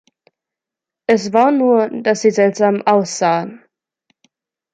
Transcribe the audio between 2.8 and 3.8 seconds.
aussahen.